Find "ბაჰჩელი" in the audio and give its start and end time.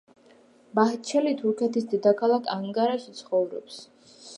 0.79-1.35